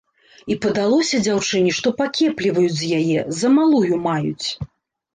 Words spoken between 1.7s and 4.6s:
што пакепліваюць з яе, за малую маюць.